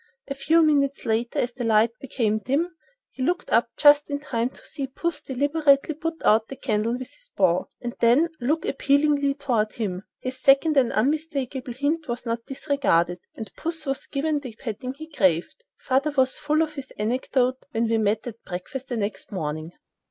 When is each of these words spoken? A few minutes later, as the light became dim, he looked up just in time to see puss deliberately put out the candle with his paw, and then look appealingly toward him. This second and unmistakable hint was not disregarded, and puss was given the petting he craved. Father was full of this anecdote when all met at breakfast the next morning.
A 0.27 0.33
few 0.33 0.63
minutes 0.63 1.05
later, 1.05 1.37
as 1.37 1.53
the 1.53 1.63
light 1.63 1.91
became 1.99 2.39
dim, 2.39 2.73
he 3.11 3.21
looked 3.21 3.51
up 3.51 3.69
just 3.77 4.09
in 4.09 4.19
time 4.19 4.49
to 4.49 4.65
see 4.65 4.87
puss 4.87 5.21
deliberately 5.21 5.93
put 5.93 6.15
out 6.25 6.47
the 6.47 6.55
candle 6.55 6.93
with 6.93 7.13
his 7.13 7.29
paw, 7.37 7.65
and 7.79 7.93
then 7.99 8.29
look 8.39 8.65
appealingly 8.65 9.35
toward 9.35 9.73
him. 9.73 10.01
This 10.23 10.41
second 10.41 10.75
and 10.75 10.91
unmistakable 10.91 11.73
hint 11.73 12.07
was 12.07 12.25
not 12.25 12.47
disregarded, 12.47 13.19
and 13.35 13.51
puss 13.55 13.85
was 13.85 14.07
given 14.07 14.39
the 14.39 14.55
petting 14.55 14.95
he 14.95 15.07
craved. 15.07 15.65
Father 15.77 16.09
was 16.17 16.35
full 16.35 16.63
of 16.63 16.73
this 16.73 16.89
anecdote 16.97 17.63
when 17.69 17.91
all 17.91 17.99
met 17.99 18.25
at 18.25 18.43
breakfast 18.43 18.87
the 18.89 18.97
next 18.97 19.31
morning. 19.31 19.69